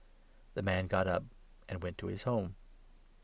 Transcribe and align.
The 0.55 0.63
man 0.63 0.87
got 0.87 1.05
up 1.05 1.25
and 1.69 1.83
went 1.83 1.99
to 1.99 2.07
his 2.07 2.23
home. 2.23 2.55